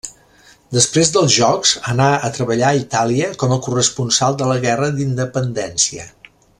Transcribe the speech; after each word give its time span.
Després 0.77 1.11
dels 1.17 1.35
jocs 1.35 1.73
anà 1.91 2.07
a 2.29 2.33
treballar 2.39 2.71
a 2.71 2.79
Itàlia 2.85 3.29
com 3.45 3.53
a 3.53 3.61
corresponsal 3.67 4.41
de 4.43 4.51
la 4.53 4.59
Guerra 4.69 4.93
d'independència. 5.01 6.09